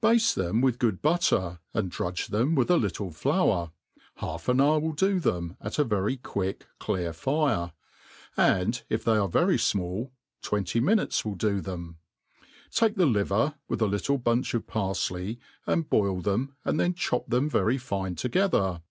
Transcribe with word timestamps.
BASTE 0.00 0.34
them 0.34 0.60
with 0.60 0.80
good 0.80 1.00
butter^ 1.02 1.60
and 1.72 1.88
drudge 1.88 2.26
them 2.26 2.56
with 2.56 2.68
f 2.68 2.80
little 2.80 3.10
iloiir. 3.12 3.70
Ha^f 4.18 4.48
?in 4.48 4.60
hour 4.60 4.80
will 4.80 4.90
do 4.90 5.20
them^ 5.20 5.56
^t 5.62 5.78
a 5.78 5.84
very 5.84 6.16
quick, 6.16 6.66
cJcaJT 6.80 7.22
iire; 7.22 7.72
and, 8.36 8.82
if 8.88 9.04
tlrey 9.04 9.18
^re 9.30 9.30
very 9.30 9.56
final), 9.56 10.10
t^venty 10.42 10.80
minute^ 10.82 11.24
will 11.24 11.36
dp 11.36 11.62
theip,* 11.62 11.94
Take 12.72 12.96
the 12.96 13.06
fiver, 13.06 13.54
nyith 13.70 13.80
a 13.80 13.86
little 13.86 14.18
bunch 14.18 14.52
of 14.54 14.66
parjley, 14.66 15.38
an|d 15.64 15.86
boil 15.88 16.20
themj 16.22 16.48
and 16.64 16.80
then 16.80 16.92
chop 16.92 17.28
them 17.28 17.48
yeyy 17.48 17.80
fine 17.80 18.16
together. 18.16 18.82